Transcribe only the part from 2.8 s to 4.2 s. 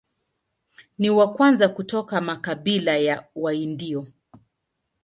ya Waindio.